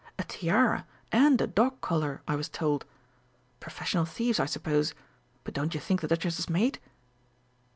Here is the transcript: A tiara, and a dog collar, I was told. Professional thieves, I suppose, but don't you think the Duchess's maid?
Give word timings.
A 0.17 0.23
tiara, 0.23 0.87
and 1.11 1.39
a 1.41 1.45
dog 1.45 1.79
collar, 1.79 2.23
I 2.27 2.35
was 2.35 2.49
told. 2.49 2.85
Professional 3.59 4.05
thieves, 4.05 4.39
I 4.39 4.47
suppose, 4.47 4.95
but 5.43 5.53
don't 5.53 5.75
you 5.75 5.79
think 5.79 6.01
the 6.01 6.07
Duchess's 6.07 6.49
maid? 6.49 6.79